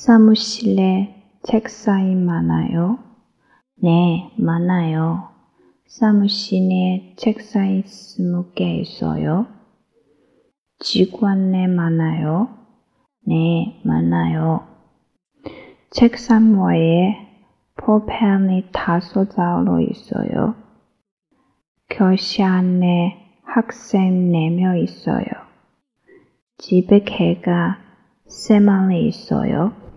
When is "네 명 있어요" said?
24.32-25.26